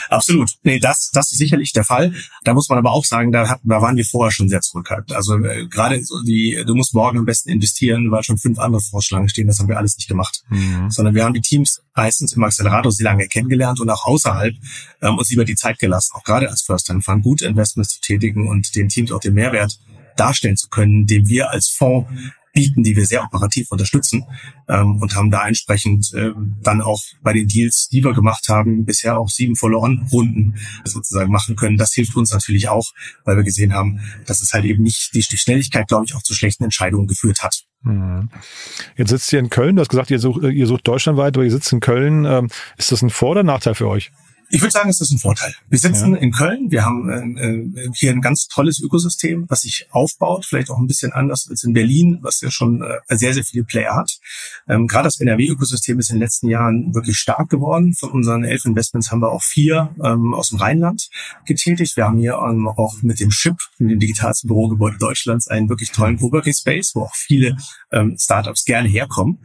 Absolut. 0.09 0.51
Nee, 0.63 0.79
das, 0.79 1.11
das 1.11 1.31
ist 1.31 1.37
sicherlich 1.37 1.73
der 1.73 1.83
Fall. 1.83 2.13
Da 2.43 2.53
muss 2.53 2.69
man 2.69 2.77
aber 2.77 2.91
auch 2.91 3.05
sagen, 3.05 3.31
da, 3.31 3.47
hat, 3.47 3.59
da 3.63 3.81
waren 3.81 3.95
wir 3.95 4.05
vorher 4.05 4.31
schon 4.31 4.49
sehr 4.49 4.61
zurückhaltend. 4.61 5.13
Also 5.13 5.37
äh, 5.37 5.67
gerade 5.67 6.03
so 6.03 6.21
die, 6.23 6.61
du 6.65 6.75
musst 6.75 6.93
morgen 6.93 7.19
am 7.19 7.25
besten 7.25 7.49
investieren, 7.49 8.11
weil 8.11 8.23
schon 8.23 8.37
fünf 8.37 8.59
andere 8.59 8.81
Vorschläge 8.81 9.29
stehen. 9.29 9.47
Das 9.47 9.59
haben 9.59 9.67
wir 9.67 9.77
alles 9.77 9.97
nicht 9.97 10.07
gemacht. 10.07 10.43
Mhm. 10.49 10.89
Sondern 10.89 11.15
wir 11.15 11.23
haben 11.23 11.33
die 11.33 11.41
Teams 11.41 11.81
meistens 11.95 12.33
im 12.33 12.43
Accelerator 12.43 12.91
sehr 12.91 13.05
lange 13.05 13.27
kennengelernt 13.27 13.79
und 13.79 13.89
auch 13.89 14.05
außerhalb 14.05 14.55
ähm, 15.01 15.17
uns 15.17 15.31
über 15.31 15.45
die 15.45 15.55
Zeit 15.55 15.79
gelassen, 15.79 16.13
auch 16.15 16.23
gerade 16.23 16.49
als 16.49 16.61
First-Time-Fund 16.63 17.23
gute 17.23 17.45
Investments 17.45 17.95
zu 17.95 18.01
tätigen 18.01 18.47
und 18.47 18.75
den 18.75 18.89
Teams 18.89 19.11
auch 19.11 19.19
den 19.19 19.33
Mehrwert 19.33 19.79
darstellen 20.15 20.57
zu 20.57 20.69
können, 20.69 21.05
den 21.05 21.27
wir 21.27 21.49
als 21.49 21.69
Fonds 21.69 22.09
bieten, 22.53 22.83
die 22.83 22.95
wir 22.95 23.05
sehr 23.05 23.23
operativ 23.23 23.71
unterstützen 23.71 24.23
ähm, 24.69 25.01
und 25.01 25.15
haben 25.15 25.31
da 25.31 25.45
entsprechend 25.47 26.13
äh, 26.13 26.31
dann 26.61 26.81
auch 26.81 27.01
bei 27.21 27.33
den 27.33 27.47
Deals, 27.47 27.89
die 27.89 28.03
wir 28.03 28.13
gemacht 28.13 28.47
haben, 28.47 28.85
bisher 28.85 29.19
auch 29.19 29.29
sieben 29.29 29.55
Follow-on-Runden 29.55 30.55
sozusagen 30.85 31.31
machen 31.31 31.55
können. 31.55 31.77
Das 31.77 31.93
hilft 31.93 32.15
uns 32.15 32.31
natürlich 32.31 32.69
auch, 32.69 32.91
weil 33.25 33.35
wir 33.35 33.43
gesehen 33.43 33.73
haben, 33.73 33.99
dass 34.27 34.41
es 34.41 34.53
halt 34.53 34.65
eben 34.65 34.83
nicht 34.83 35.13
die, 35.13 35.23
Schnelligkeit, 35.23 35.87
glaube 35.87 36.05
ich, 36.05 36.15
auch 36.15 36.21
zu 36.21 36.33
schlechten 36.33 36.63
Entscheidungen 36.63 37.07
geführt 37.07 37.43
hat. 37.43 37.63
Mhm. 37.81 38.29
Jetzt 38.95 39.09
sitzt 39.09 39.33
ihr 39.33 39.39
in 39.39 39.49
Köln, 39.49 39.75
du 39.75 39.81
hast 39.81 39.89
gesagt, 39.89 40.11
ihr 40.11 40.19
sucht, 40.19 40.43
ihr 40.43 40.67
sucht 40.67 40.87
deutschlandweit, 40.87 41.35
aber 41.35 41.43
ihr 41.43 41.51
sitzt 41.51 41.73
in 41.73 41.79
Köln. 41.79 42.25
Ähm, 42.25 42.49
ist 42.77 42.91
das 42.91 43.01
ein 43.01 43.09
Vor- 43.09 43.31
oder 43.31 43.43
Nachteil 43.43 43.75
für 43.75 43.87
euch? 43.87 44.11
Ich 44.53 44.61
würde 44.61 44.71
sagen, 44.71 44.87
es 44.87 45.01
ist 45.01 45.09
ein 45.09 45.17
Vorteil. 45.17 45.55
Wir 45.67 45.79
sitzen 45.79 46.13
ja. 46.13 46.19
in 46.19 46.31
Köln, 46.31 46.69
wir 46.69 46.85
haben 46.85 47.37
äh, 47.37 47.89
hier 47.95 48.11
ein 48.11 48.21
ganz 48.21 48.47
tolles 48.47 48.79
Ökosystem, 48.79 49.45
was 49.49 49.61
sich 49.61 49.87
aufbaut, 49.89 50.45
vielleicht 50.45 50.69
auch 50.69 50.77
ein 50.77 50.85
bisschen 50.85 51.11
anders 51.11 51.47
als 51.49 51.63
in 51.63 51.73
Berlin, 51.73 52.19
was 52.21 52.39
ja 52.39 52.51
schon 52.51 52.83
äh, 52.83 53.17
sehr, 53.17 53.33
sehr 53.33 53.43
viele 53.43 53.63
Player 53.63 53.95
hat. 53.95 54.19
Ähm, 54.69 54.85
Gerade 54.85 55.05
das 55.05 55.19
NRW-Ökosystem 55.19 55.97
ist 55.97 56.11
in 56.11 56.17
den 56.17 56.21
letzten 56.21 56.49
Jahren 56.49 56.93
wirklich 56.93 57.17
stark 57.17 57.49
geworden. 57.49 57.95
Von 57.95 58.11
unseren 58.11 58.43
elf 58.43 58.63
Investments 58.65 59.09
haben 59.09 59.21
wir 59.21 59.31
auch 59.31 59.41
vier 59.41 59.95
ähm, 60.03 60.35
aus 60.35 60.49
dem 60.49 60.59
Rheinland 60.59 61.09
getätigt. 61.47 61.97
Wir 61.97 62.05
haben 62.05 62.19
hier 62.19 62.33
ähm, 62.33 62.67
auch 62.67 63.01
mit 63.01 63.19
dem 63.19 63.31
SHIP, 63.31 63.57
mit 63.79 63.89
dem 63.89 63.99
digitalsten 63.99 64.49
Bürogebäude 64.49 64.99
Deutschlands, 64.99 65.47
einen 65.47 65.67
wirklich 65.67 65.89
tollen 65.89 66.17
Coworking 66.19 66.53
Space, 66.53 66.91
wo 66.93 67.01
auch 67.01 67.15
viele 67.15 67.57
ähm, 67.91 68.17
Startups 68.19 68.65
gerne 68.65 68.87
herkommen. 68.87 69.39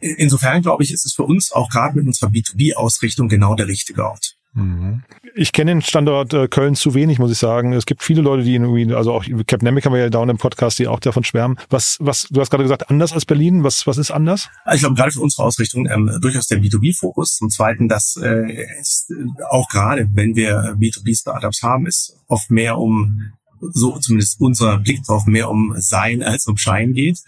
Insofern 0.00 0.62
glaube 0.62 0.82
ich, 0.82 0.92
ist 0.92 1.04
es 1.04 1.12
für 1.12 1.24
uns 1.24 1.52
auch 1.52 1.68
gerade 1.68 1.96
mit 1.96 2.06
unserer 2.06 2.30
B2B-Ausrichtung 2.30 3.28
genau 3.28 3.54
der 3.54 3.66
richtige 3.66 4.02
Ort. 4.02 4.36
Mhm. 4.56 5.02
Ich 5.34 5.52
kenne 5.52 5.70
den 5.70 5.82
Standort 5.82 6.32
äh, 6.32 6.48
Köln 6.48 6.74
zu 6.74 6.94
wenig, 6.94 7.18
muss 7.18 7.30
ich 7.30 7.36
sagen. 7.36 7.74
Es 7.74 7.84
gibt 7.84 8.02
viele 8.02 8.22
Leute, 8.22 8.42
die 8.42 8.54
irgendwie, 8.54 8.92
also 8.94 9.12
auch 9.12 9.24
Capnemic 9.46 9.84
haben 9.84 9.92
wir 9.92 10.00
ja 10.00 10.08
down 10.08 10.30
im 10.30 10.38
Podcast, 10.38 10.78
die 10.78 10.88
auch 10.88 10.98
davon 10.98 11.24
schwärmen. 11.24 11.58
Was, 11.68 11.98
was, 12.00 12.26
du 12.30 12.40
hast 12.40 12.48
gerade 12.48 12.62
gesagt, 12.62 12.88
anders 12.88 13.12
als 13.12 13.26
Berlin. 13.26 13.62
Was, 13.62 13.86
was 13.86 13.98
ist 13.98 14.10
anders? 14.10 14.48
Also 14.64 14.76
ich 14.76 14.80
glaube, 14.80 14.94
gerade 14.94 15.12
für 15.12 15.20
unsere 15.20 15.44
Ausrichtung 15.44 15.86
ähm, 15.86 16.10
durchaus 16.22 16.46
der 16.46 16.58
B2B-Fokus. 16.58 17.36
Zum 17.36 17.50
Zweiten, 17.50 17.86
dass 17.86 18.16
äh, 18.16 18.64
ist, 18.80 19.12
auch 19.50 19.68
gerade, 19.68 20.08
wenn 20.14 20.34
wir 20.34 20.74
B2B-Startups 20.80 21.62
haben, 21.62 21.86
ist 21.86 22.16
oft 22.26 22.50
mehr 22.50 22.78
um 22.78 23.32
so 23.60 23.98
zumindest 23.98 24.40
unser 24.40 24.78
Blick 24.78 25.02
drauf 25.04 25.26
mehr 25.26 25.50
um 25.50 25.74
Sein 25.78 26.22
als 26.22 26.46
um 26.46 26.56
Schein 26.56 26.92
geht. 26.92 27.20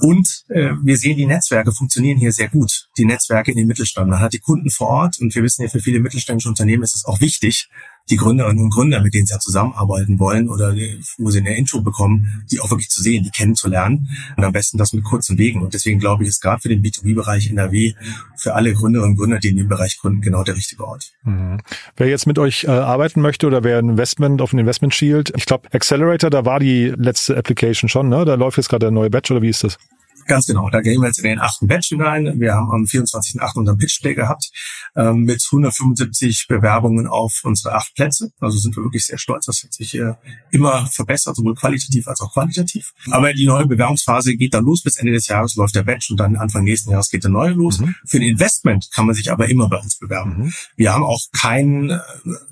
Und 0.00 0.44
äh, 0.48 0.72
wir 0.82 0.96
sehen, 0.96 1.16
die 1.16 1.26
Netzwerke 1.26 1.72
funktionieren 1.72 2.18
hier 2.18 2.32
sehr 2.32 2.48
gut. 2.48 2.88
Die 2.96 3.04
Netzwerke 3.04 3.50
in 3.50 3.56
den 3.56 3.66
Mittelstand. 3.66 4.08
Man 4.08 4.20
hat 4.20 4.32
die 4.32 4.38
Kunden 4.38 4.70
vor 4.70 4.88
Ort 4.88 5.18
und 5.20 5.34
wir 5.34 5.42
wissen 5.42 5.62
ja, 5.62 5.68
für 5.68 5.80
viele 5.80 6.00
mittelständische 6.00 6.48
Unternehmen 6.48 6.82
ist 6.82 6.94
es 6.94 7.04
auch 7.04 7.20
wichtig, 7.20 7.68
die 8.10 8.16
Gründerinnen 8.16 8.64
und 8.64 8.70
Gründer, 8.70 9.00
mit 9.00 9.14
denen 9.14 9.26
sie 9.26 9.32
ja 9.32 9.38
zusammenarbeiten 9.38 10.18
wollen 10.18 10.48
oder 10.48 10.74
wo 11.18 11.30
sie 11.30 11.38
eine 11.38 11.56
Intro 11.56 11.80
bekommen, 11.80 12.44
die 12.50 12.60
auch 12.60 12.70
wirklich 12.70 12.88
zu 12.88 13.02
sehen, 13.02 13.22
die 13.22 13.30
kennenzulernen. 13.30 14.08
Und 14.36 14.44
am 14.44 14.52
besten 14.52 14.78
das 14.78 14.92
mit 14.92 15.04
kurzen 15.04 15.38
Wegen. 15.38 15.62
Und 15.62 15.74
deswegen 15.74 16.00
glaube 16.00 16.24
ich, 16.24 16.28
ist 16.28 16.40
gerade 16.40 16.60
für 16.60 16.68
den 16.68 16.82
B2B-Bereich 16.82 17.50
NRW 17.50 17.94
für 18.36 18.54
alle 18.54 18.72
Gründerinnen 18.72 19.12
und 19.12 19.16
Gründer, 19.16 19.38
die 19.38 19.48
in 19.48 19.56
dem 19.56 19.68
Bereich 19.68 19.98
gründen, 19.98 20.20
genau 20.20 20.42
der 20.42 20.56
richtige 20.56 20.86
Ort. 20.86 21.12
Mhm. 21.24 21.58
Wer 21.96 22.08
jetzt 22.08 22.26
mit 22.26 22.38
euch 22.38 22.64
äh, 22.64 22.70
arbeiten 22.70 23.20
möchte 23.20 23.46
oder 23.46 23.64
wer 23.64 23.78
ein 23.78 23.90
Investment 23.90 24.42
auf 24.42 24.52
ein 24.52 24.58
Investment 24.58 24.94
schielt, 24.94 25.32
ich 25.36 25.46
glaube, 25.46 25.68
Accelerator, 25.72 26.30
da 26.30 26.44
war 26.44 26.60
die 26.60 26.92
letzte 26.96 27.36
Application 27.36 27.88
schon, 27.88 28.08
ne? 28.08 28.24
Da 28.24 28.34
läuft 28.34 28.56
jetzt 28.56 28.68
gerade 28.68 28.86
der 28.86 28.90
neue 28.90 29.10
Batch 29.10 29.30
oder 29.30 29.42
wie 29.42 29.48
ist 29.48 29.64
das? 29.64 29.78
Ganz 30.26 30.46
genau. 30.46 30.70
Da 30.70 30.80
gehen 30.80 31.00
wir 31.00 31.06
jetzt 31.06 31.18
in 31.18 31.24
den 31.24 31.40
achten 31.40 31.66
Batch 31.66 31.88
hinein. 31.88 32.40
Wir 32.40 32.54
haben 32.54 32.70
am 32.70 32.84
24.8. 32.84 33.58
unseren 33.58 33.78
Pitch 33.78 34.02
Day 34.02 34.14
gehabt 34.14 34.50
ähm, 34.96 35.24
mit 35.24 35.44
175 35.50 36.46
Bewerbungen 36.48 37.06
auf 37.06 37.40
unsere 37.44 37.74
acht 37.74 37.94
Plätze. 37.94 38.30
Also 38.40 38.58
sind 38.58 38.76
wir 38.76 38.84
wirklich 38.84 39.06
sehr 39.06 39.18
stolz. 39.18 39.46
Das 39.46 39.62
hat 39.62 39.72
sich 39.72 39.94
äh, 39.94 40.14
immer 40.50 40.86
verbessert, 40.86 41.36
sowohl 41.36 41.54
qualitativ 41.54 42.08
als 42.08 42.20
auch 42.20 42.32
quantitativ. 42.32 42.92
Aber 43.10 43.32
die 43.32 43.46
neue 43.46 43.66
Bewerbungsphase 43.66 44.36
geht 44.36 44.54
dann 44.54 44.64
los. 44.64 44.82
Bis 44.82 44.96
Ende 44.96 45.12
des 45.12 45.28
Jahres 45.28 45.56
läuft 45.56 45.74
der 45.74 45.82
Batch 45.82 46.10
und 46.10 46.18
dann 46.18 46.36
Anfang 46.36 46.64
nächsten 46.64 46.90
Jahres 46.90 47.10
geht 47.10 47.24
der 47.24 47.30
neue 47.30 47.52
los. 47.52 47.80
Mhm. 47.80 47.94
Für 48.06 48.18
ein 48.18 48.22
Investment 48.22 48.90
kann 48.92 49.06
man 49.06 49.14
sich 49.14 49.30
aber 49.30 49.48
immer 49.48 49.68
bei 49.68 49.78
uns 49.78 49.98
bewerben. 49.98 50.38
Mhm. 50.38 50.52
Wir 50.76 50.92
haben 50.92 51.04
auch 51.04 51.20
keinen 51.32 51.90
äh, 51.90 51.98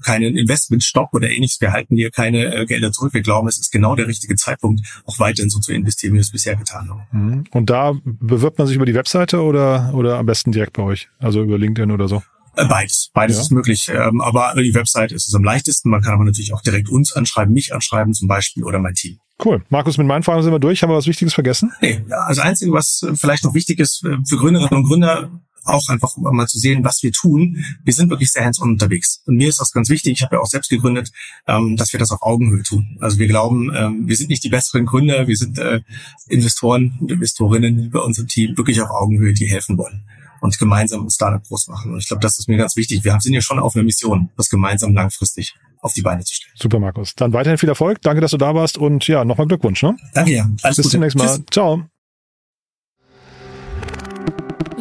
keinen 0.02 0.36
Investmentstopp 0.36 1.12
oder 1.12 1.30
ähnliches. 1.30 1.60
Wir 1.60 1.72
halten 1.72 1.96
hier 1.96 2.10
keine 2.10 2.54
äh, 2.54 2.66
Gelder 2.66 2.92
zurück. 2.92 3.14
Wir 3.14 3.22
glauben, 3.22 3.48
es 3.48 3.58
ist 3.58 3.72
genau 3.72 3.94
der 3.94 4.06
richtige 4.06 4.36
Zeitpunkt, 4.36 4.80
auch 5.04 5.18
weiterhin 5.18 5.50
so 5.50 5.58
zu 5.58 5.72
investieren, 5.72 6.12
wie 6.12 6.18
wir 6.18 6.22
es 6.22 6.30
bisher 6.30 6.56
getan 6.56 6.88
haben. 6.88 7.02
Mhm. 7.12 7.44
Und 7.58 7.70
da 7.70 7.92
bewirbt 8.04 8.58
man 8.58 8.68
sich 8.68 8.76
über 8.76 8.86
die 8.86 8.94
Webseite 8.94 9.42
oder, 9.42 9.90
oder 9.92 10.18
am 10.18 10.26
besten 10.26 10.52
direkt 10.52 10.74
bei 10.74 10.84
euch? 10.84 11.08
Also 11.18 11.42
über 11.42 11.58
LinkedIn 11.58 11.90
oder 11.90 12.06
so? 12.06 12.22
Äh, 12.54 12.66
beides. 12.66 13.10
Beides 13.12 13.34
ja. 13.34 13.42
ist 13.42 13.50
möglich. 13.50 13.90
Ähm, 13.92 14.20
aber 14.20 14.54
die 14.54 14.74
Website 14.74 15.10
ist 15.10 15.26
es 15.26 15.34
am 15.34 15.42
leichtesten. 15.42 15.90
Man 15.90 16.00
kann 16.00 16.14
aber 16.14 16.22
natürlich 16.22 16.54
auch 16.54 16.62
direkt 16.62 16.88
uns 16.88 17.14
anschreiben, 17.14 17.52
mich 17.52 17.74
anschreiben 17.74 18.14
zum 18.14 18.28
Beispiel 18.28 18.62
oder 18.62 18.78
mein 18.78 18.94
Team. 18.94 19.18
Cool. 19.44 19.64
Markus, 19.70 19.98
mit 19.98 20.06
meinen 20.06 20.22
Fragen 20.22 20.44
sind 20.44 20.52
wir 20.52 20.60
durch. 20.60 20.84
Haben 20.84 20.90
wir 20.90 20.96
was 20.96 21.08
Wichtiges 21.08 21.34
vergessen? 21.34 21.72
Nee, 21.80 22.04
also 22.10 22.42
Einzige, 22.42 22.70
was 22.70 23.04
vielleicht 23.16 23.42
noch 23.42 23.54
wichtig 23.54 23.80
ist 23.80 24.04
äh, 24.04 24.18
für 24.24 24.36
Gründerinnen 24.36 24.76
und 24.76 24.84
Gründer, 24.84 25.28
auch 25.64 25.88
einfach 25.88 26.16
mal 26.16 26.46
zu 26.46 26.58
sehen, 26.58 26.84
was 26.84 27.02
wir 27.02 27.12
tun. 27.12 27.64
Wir 27.84 27.92
sind 27.92 28.10
wirklich 28.10 28.30
sehr 28.30 28.44
hands-on 28.44 28.70
unterwegs. 28.70 29.22
Und 29.26 29.36
mir 29.36 29.48
ist 29.48 29.60
das 29.60 29.72
ganz 29.72 29.88
wichtig, 29.88 30.12
ich 30.12 30.22
habe 30.22 30.36
ja 30.36 30.42
auch 30.42 30.46
selbst 30.46 30.68
gegründet, 30.68 31.10
ähm, 31.46 31.76
dass 31.76 31.92
wir 31.92 32.00
das 32.00 32.10
auf 32.10 32.22
Augenhöhe 32.22 32.62
tun. 32.62 32.96
Also 33.00 33.18
wir 33.18 33.28
glauben, 33.28 33.70
ähm, 33.74 34.08
wir 34.08 34.16
sind 34.16 34.30
nicht 34.30 34.44
die 34.44 34.48
besseren 34.48 34.86
Gründer, 34.86 35.26
wir 35.26 35.36
sind 35.36 35.58
äh, 35.58 35.80
Investoren 36.28 36.96
und 37.00 37.10
Investorinnen 37.10 37.90
bei 37.90 38.00
unserem 38.00 38.28
Team 38.28 38.56
wirklich 38.56 38.80
auf 38.80 38.90
Augenhöhe, 38.90 39.32
die 39.32 39.46
helfen 39.46 39.76
wollen 39.78 40.04
und 40.40 40.58
gemeinsam 40.58 41.04
ein 41.04 41.10
Startup 41.10 41.42
groß 41.42 41.68
machen. 41.68 41.92
Und 41.92 41.98
ich 41.98 42.08
glaube, 42.08 42.20
das 42.20 42.38
ist 42.38 42.48
mir 42.48 42.56
ganz 42.56 42.76
wichtig. 42.76 43.04
Wir 43.04 43.18
sind 43.20 43.32
ja 43.34 43.40
schon 43.40 43.58
auf 43.58 43.74
einer 43.74 43.84
Mission, 43.84 44.30
das 44.36 44.48
gemeinsam 44.48 44.94
langfristig 44.94 45.54
auf 45.80 45.92
die 45.92 46.02
Beine 46.02 46.24
zu 46.24 46.34
stellen. 46.34 46.52
Super, 46.56 46.78
Markus. 46.78 47.14
Dann 47.14 47.32
weiterhin 47.32 47.58
viel 47.58 47.68
Erfolg. 47.68 48.00
Danke, 48.02 48.20
dass 48.20 48.30
du 48.32 48.36
da 48.36 48.54
warst 48.54 48.78
und 48.78 49.06
ja, 49.06 49.24
nochmal 49.24 49.46
Glückwunsch. 49.46 49.82
Ne? 49.82 49.96
Danke, 50.14 50.32
ja. 50.32 50.48
Alles 50.62 50.76
Bis 50.76 50.86
Gute. 50.86 50.92
zum 50.92 51.00
nächsten 51.00 51.18
Mal. 51.18 51.28
Tschüss. 51.28 51.44
Ciao. 51.50 51.84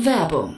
Werbung 0.04 0.58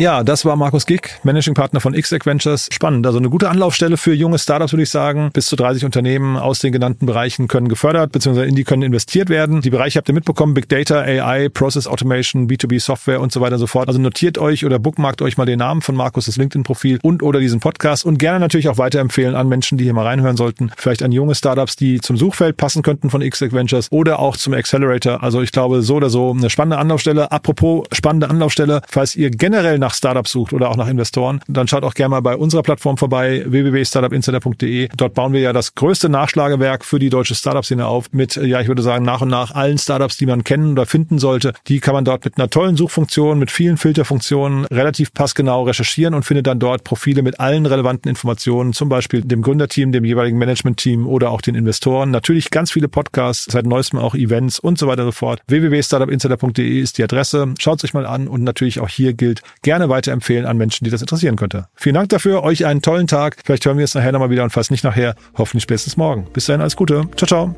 Ja, 0.00 0.24
das 0.24 0.46
war 0.46 0.56
Markus 0.56 0.86
Gick, 0.86 1.20
Managing 1.24 1.52
Partner 1.52 1.78
von 1.78 1.92
XDEC 1.92 2.24
Ventures. 2.24 2.70
Spannend. 2.72 3.06
Also 3.06 3.18
eine 3.18 3.28
gute 3.28 3.50
Anlaufstelle 3.50 3.98
für 3.98 4.14
junge 4.14 4.38
Startups, 4.38 4.72
würde 4.72 4.84
ich 4.84 4.88
sagen. 4.88 5.28
Bis 5.34 5.44
zu 5.44 5.56
30 5.56 5.84
Unternehmen 5.84 6.38
aus 6.38 6.60
den 6.60 6.72
genannten 6.72 7.04
Bereichen 7.04 7.48
können 7.48 7.68
gefördert, 7.68 8.10
beziehungsweise 8.10 8.48
in 8.48 8.54
die 8.54 8.64
können 8.64 8.80
investiert 8.80 9.28
werden. 9.28 9.60
Die 9.60 9.68
Bereiche 9.68 9.98
habt 9.98 10.08
ihr 10.08 10.14
mitbekommen. 10.14 10.54
Big 10.54 10.70
Data, 10.70 11.00
AI, 11.00 11.50
Process 11.50 11.86
Automation, 11.86 12.48
B2B 12.48 12.80
Software 12.80 13.20
und 13.20 13.30
so 13.30 13.42
weiter 13.42 13.56
und 13.56 13.58
so 13.58 13.66
fort. 13.66 13.88
Also 13.88 14.00
notiert 14.00 14.38
euch 14.38 14.64
oder 14.64 14.78
bookmarkt 14.78 15.20
euch 15.20 15.36
mal 15.36 15.44
den 15.44 15.58
Namen 15.58 15.82
von 15.82 15.94
Markus, 15.94 16.24
das 16.24 16.38
LinkedIn-Profil 16.38 17.00
und 17.02 17.22
oder 17.22 17.38
diesen 17.38 17.60
Podcast 17.60 18.06
und 18.06 18.18
gerne 18.18 18.40
natürlich 18.40 18.70
auch 18.70 18.78
weiterempfehlen 18.78 19.34
an 19.34 19.50
Menschen, 19.50 19.76
die 19.76 19.84
hier 19.84 19.92
mal 19.92 20.06
reinhören 20.06 20.38
sollten. 20.38 20.72
Vielleicht 20.78 21.02
an 21.02 21.12
junge 21.12 21.34
Startups, 21.34 21.76
die 21.76 22.00
zum 22.00 22.16
Suchfeld 22.16 22.56
passen 22.56 22.80
könnten 22.82 23.10
von 23.10 23.20
XDEC 23.20 23.52
Ventures 23.52 23.92
oder 23.92 24.18
auch 24.18 24.38
zum 24.38 24.54
Accelerator. 24.54 25.22
Also 25.22 25.42
ich 25.42 25.52
glaube, 25.52 25.82
so 25.82 25.96
oder 25.96 26.08
so 26.08 26.30
eine 26.30 26.48
spannende 26.48 26.78
Anlaufstelle. 26.78 27.30
Apropos 27.30 27.86
spannende 27.92 28.30
Anlaufstelle, 28.30 28.80
falls 28.88 29.14
ihr 29.14 29.30
generell 29.30 29.78
nach 29.78 29.89
nach 29.90 29.94
Startups 29.94 30.30
sucht 30.30 30.52
oder 30.52 30.70
auch 30.70 30.76
nach 30.76 30.88
Investoren, 30.88 31.40
dann 31.48 31.66
schaut 31.66 31.82
auch 31.82 31.94
gerne 31.94 32.10
mal 32.10 32.20
bei 32.20 32.36
unserer 32.36 32.62
Plattform 32.62 32.96
vorbei, 32.96 33.42
www.startupinsider.de. 33.46 34.88
Dort 34.96 35.14
bauen 35.14 35.32
wir 35.32 35.40
ja 35.40 35.52
das 35.52 35.74
größte 35.74 36.08
Nachschlagewerk 36.08 36.84
für 36.84 37.00
die 37.00 37.10
deutsche 37.10 37.34
Startup-Szene 37.34 37.86
auf 37.86 38.12
mit, 38.12 38.36
ja, 38.36 38.60
ich 38.60 38.68
würde 38.68 38.82
sagen, 38.82 39.04
nach 39.04 39.20
und 39.20 39.28
nach 39.28 39.52
allen 39.52 39.78
Startups, 39.78 40.16
die 40.16 40.26
man 40.26 40.44
kennen 40.44 40.72
oder 40.72 40.86
finden 40.86 41.18
sollte. 41.18 41.54
Die 41.66 41.80
kann 41.80 41.94
man 41.94 42.04
dort 42.04 42.24
mit 42.24 42.38
einer 42.38 42.48
tollen 42.48 42.76
Suchfunktion, 42.76 43.38
mit 43.38 43.50
vielen 43.50 43.76
Filterfunktionen 43.76 44.64
relativ 44.66 45.12
passgenau 45.12 45.64
recherchieren 45.64 46.14
und 46.14 46.24
findet 46.24 46.46
dann 46.46 46.60
dort 46.60 46.84
Profile 46.84 47.22
mit 47.22 47.40
allen 47.40 47.66
relevanten 47.66 48.08
Informationen, 48.08 48.72
zum 48.72 48.88
Beispiel 48.88 49.22
dem 49.22 49.42
Gründerteam, 49.42 49.90
dem 49.90 50.04
jeweiligen 50.04 50.38
Managementteam 50.38 51.06
oder 51.06 51.30
auch 51.30 51.40
den 51.40 51.56
Investoren. 51.56 52.10
Natürlich 52.10 52.50
ganz 52.50 52.70
viele 52.70 52.88
Podcasts, 52.88 53.46
seit 53.50 53.66
neuestem 53.66 53.98
auch 53.98 54.14
Events 54.14 54.60
und 54.60 54.78
so 54.78 54.86
weiter 54.86 55.02
und 55.02 55.08
so 55.08 55.12
fort. 55.12 55.40
www.startupinsider.de 55.48 56.80
ist 56.80 56.98
die 56.98 57.02
Adresse. 57.02 57.54
Schaut 57.58 57.78
es 57.78 57.84
euch 57.84 57.94
mal 57.94 58.06
an 58.06 58.28
und 58.28 58.44
natürlich 58.44 58.78
auch 58.78 58.88
hier 58.88 59.14
gilt, 59.14 59.42
gerne 59.62 59.79
gerne 59.80 59.88
weiterempfehlen 59.88 60.46
an 60.46 60.56
Menschen, 60.58 60.84
die 60.84 60.90
das 60.90 61.00
interessieren 61.00 61.36
könnte. 61.36 61.68
Vielen 61.74 61.94
Dank 61.94 62.10
dafür, 62.10 62.42
euch 62.42 62.66
einen 62.66 62.82
tollen 62.82 63.06
Tag. 63.06 63.36
Vielleicht 63.44 63.64
hören 63.64 63.78
wir 63.78 63.84
es 63.84 63.94
nachher 63.94 64.10
nochmal 64.12 64.28
wieder 64.30 64.42
und 64.44 64.50
falls 64.50 64.70
nicht 64.70 64.84
nachher, 64.84 65.14
hoffentlich 65.36 65.62
spätestens 65.62 65.96
morgen. 65.96 66.26
Bis 66.32 66.44
dahin, 66.46 66.60
alles 66.60 66.76
Gute. 66.76 67.08
Ciao, 67.16 67.26
ciao. 67.26 67.56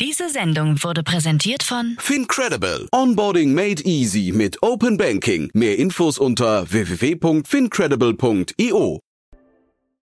Diese 0.00 0.28
Sendung 0.28 0.82
wurde 0.82 1.02
präsentiert 1.02 1.62
von 1.62 1.96
Fincredible. 1.98 2.86
Onboarding 2.92 3.54
made 3.54 3.82
easy 3.84 4.32
mit 4.34 4.62
Open 4.62 4.98
Banking. 4.98 5.48
Mehr 5.54 5.78
Infos 5.78 6.18
unter 6.18 6.70
www.fincredible.io. 6.70 9.05